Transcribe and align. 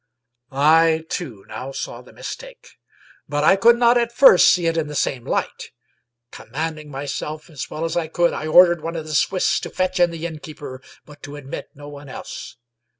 I 0.51 1.05
too 1.09 1.45
now 1.47 1.71
saw 1.71 2.01
the 2.01 2.11
mistake, 2.11 2.79
but 3.29 3.43
I 3.43 3.55
could 3.55 3.77
not 3.77 3.99
at 3.99 4.11
first 4.11 4.51
see 4.51 4.65
it 4.65 4.75
in 4.75 4.87
the 4.87 4.95
same 4.95 5.25
light. 5.25 5.69
Commanding 6.31 6.89
myself 6.89 7.51
as 7.51 7.69
well 7.69 7.85
as 7.85 7.95
I 7.95 8.07
could, 8.07 8.33
I 8.33 8.47
ordered 8.47 8.81
one 8.81 8.95
of 8.95 9.05
the 9.05 9.13
Swiss 9.13 9.59
to 9.59 9.69
fetch 9.69 9.99
in 9.99 10.09
the 10.09 10.25
innkeeper, 10.25 10.81
but 11.05 11.21
to 11.21 11.35
admit 11.35 11.69
no 11.75 11.87
one 11.87 12.09
else. 12.09 12.57